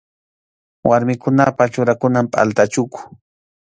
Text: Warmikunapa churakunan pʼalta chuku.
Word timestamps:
Warmikunapa 0.89 1.63
churakunan 1.73 2.25
pʼalta 2.31 2.63
chuku. 2.73 2.99